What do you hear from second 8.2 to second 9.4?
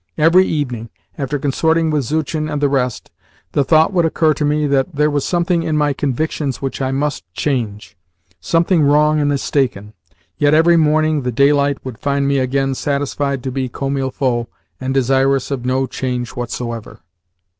something wrong and